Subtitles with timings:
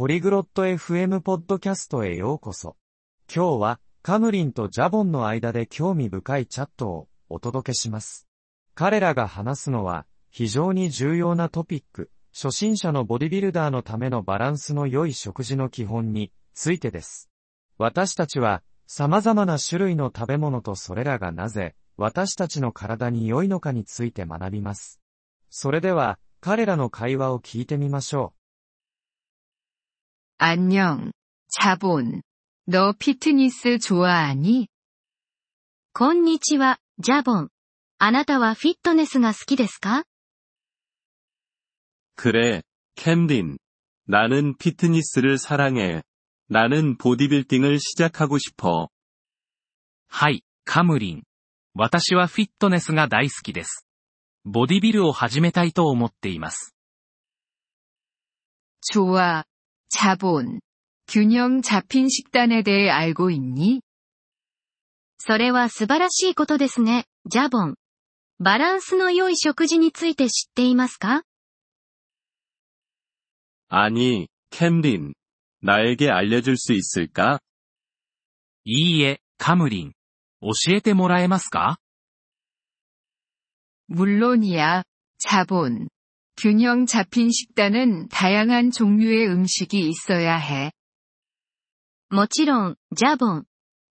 [0.00, 2.74] ポリグロット FM ポッドキャストへようこそ。
[3.30, 8.26] 今日はカムリンとジャボンの間で興味深いチャットをお届けします。
[8.74, 17.28] 彼らが話すのは非常に重要なトピック、初心者のボディビルダーのためのバランスの良い食事の基本についてです。
[17.76, 24.98] 私たちは様々な種類の食べ物とそれらがなぜ私たちの体に良いのかについて学びます。
[25.50, 28.39] それでは彼らの会話を聞いてみましょう
[30.39, 31.11] 안녕,
[31.59, 32.21] 자본.
[32.67, 34.67] 너 피트니스 좋아하니?
[35.93, 37.49] こんにちは、ジャボン。
[37.99, 40.03] あなたはフィットネスが好きですか
[42.15, 42.63] 그래,
[42.95, 43.57] 캠린.
[44.07, 46.03] 나는 피트니스를 사랑해.
[46.47, 48.89] 나는 보디빌딩을 시작하고 싶어.
[50.07, 51.23] はい、カムリン。
[51.73, 53.85] 私はフィットネスが大好きです。
[54.45, 56.73] ボディビルを始めたいと思っています。
[58.81, 59.43] 좋아,
[59.89, 60.59] 자본.
[61.07, 63.81] 균형 잡힌 식단에 대해 알고 있니?
[65.17, 67.75] それは素晴らしいことですね、ジャボン。
[68.39, 71.23] バランスの良い食事について知っていますか
[73.69, 75.13] 아니, 캠린.
[75.61, 77.39] 나에게 알려줄 수 있을까?
[78.65, 79.93] いいえ、カムリン。
[80.41, 81.77] 教えてもらえますか
[83.87, 84.83] 물론이야,
[85.17, 85.87] 자본.
[86.39, 90.71] 균형 잡힌 식단은 다양한 종류의 음식이 있어야 해.
[92.09, 93.45] もちろん、ジャボン。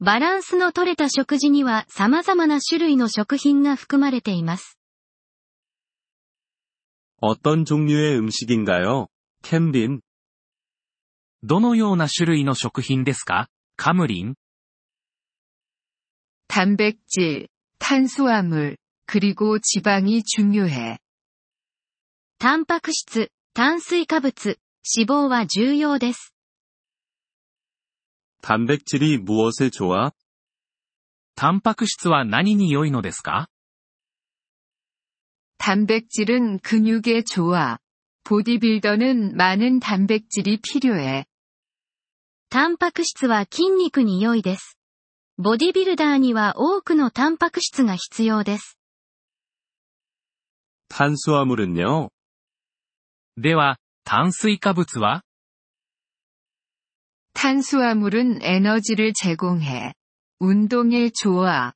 [0.00, 4.78] バランスの取れた食事には様々な種類の食品が含まれています。
[7.20, 9.08] 어떤 종류의 음식인가요?
[9.42, 10.00] 캠린.
[11.42, 14.34] どのような種類の食品ですかカムリン
[16.48, 20.98] 단백질, 탄수화물, 그리고 지방이 중요해.
[22.38, 24.58] タンパク質、炭水化物、
[24.96, 26.34] 脂肪は重要です。
[28.42, 30.12] 단백질이 무엇에 좋아?
[31.34, 33.48] タンパク質は何に良いのですか
[35.58, 37.78] 단백질은 근육에 좋아.
[38.24, 41.26] 보디빌더는 많은 단백질이 필요해.
[42.48, 44.78] タンパク質は筋肉に良いです。
[45.36, 48.78] ボディビルダーには多くのタンパク質が必要です。
[50.88, 52.10] 탄수화물은요?
[53.36, 55.22] では、炭水化物は
[57.34, 59.94] 탄수화물은 에너지를 제공해.
[60.40, 61.72] 운동에 좋아.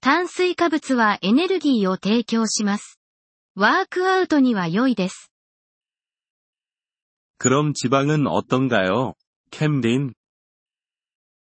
[0.00, 2.98] 炭水化物はエネルギーを提供します。
[3.54, 5.30] ワークアウトには良いです。
[7.38, 9.14] 그럼 지방은 어떤가요?
[9.50, 10.14] 캠린.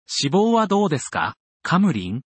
[0.06, 2.22] 脂肪はどうですかカムリン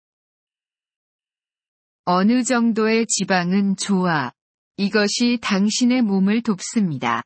[2.05, 4.33] 어느 정도의 지방은 좋아.
[4.77, 7.23] 이것이 당신의 몸을 돕습니다.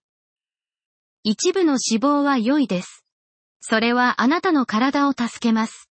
[1.23, 3.05] 一部の脂肪は良いです。
[3.61, 5.89] それはあなたの体を助けます。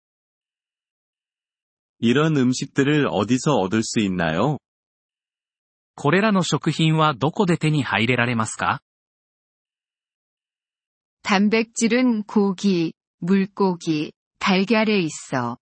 [1.99, 4.57] 이런 음식들을 어디서 얻을 수 있나요?
[5.95, 8.79] これらの食品はどこで手に入れられますか
[11.23, 15.57] 단백질은 고기, 물고기, 달걀에 있어.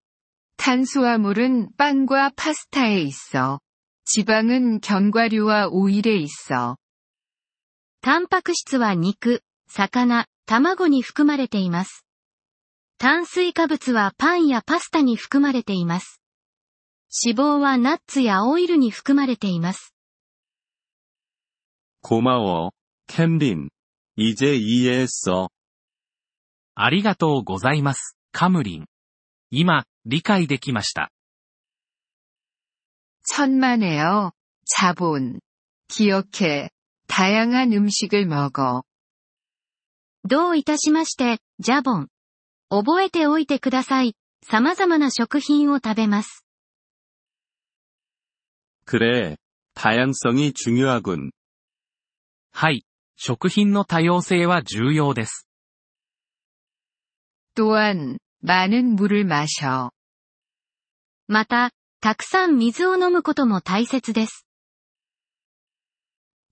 [0.57, 3.59] 탄수화물은 빵과 파스타에 있어.
[4.05, 6.77] 지방은 견과류와 오일에 있어.
[8.01, 12.05] タンパク質は肉、魚、卵に含まれています。
[12.97, 16.21] 炭水化物はパンやパスタに含まれています。
[17.25, 19.93] 脂肪はナッツやオイルに含まれています。
[22.01, 22.71] 고마워,
[23.07, 23.69] 캠린.
[24.15, 25.49] 이제 이해했어.
[26.75, 28.85] ありがとうございます、カムリン。
[29.51, 31.10] 今、理解できました。
[33.23, 34.31] 천만에요.
[34.65, 35.39] 자본.
[35.87, 36.69] 기억해.
[37.07, 38.83] 다양한 음식을 먹어.
[40.23, 42.07] どういたしまして、ジャボン。
[42.69, 44.15] 覚えておいてください。
[44.45, 46.43] 様々な食品を食べます。
[48.85, 49.37] 그래.
[49.73, 51.31] 다양성이 중요하군.
[52.51, 52.83] はい。
[53.15, 55.47] 食品の多様性は重要です。
[57.55, 59.91] 또한, 많은 물을 마셔.
[61.27, 61.71] また、
[62.01, 64.45] たくさん水を飲むことも大切です。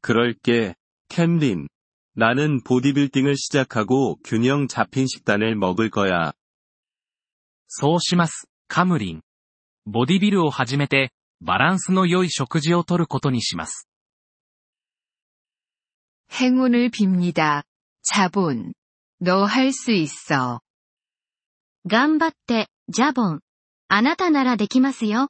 [0.01, 0.75] 그럴게,
[1.09, 1.67] 캠린.
[2.13, 6.33] 나는 보디빌딩을 시작하고 균형 잡힌 식단을 먹을 거야.
[7.67, 9.21] そうします、カムリン。
[9.85, 11.11] ボディビルを始めて、
[11.41, 13.87] バランスの良い食事をとることにします。
[16.31, 17.63] 행운을 빕니다.
[18.01, 18.73] 자본.
[19.21, 20.59] 너 할 수 있어.
[21.87, 23.41] 頑張って、ジャボン。
[23.87, 25.29] あなたならできますよ。